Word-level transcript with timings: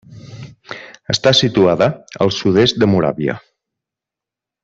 Està 1.15 1.33
situada 1.39 1.89
al 2.27 2.33
sud-est 2.39 2.81
de 2.85 2.91
Moràvia. 2.95 3.37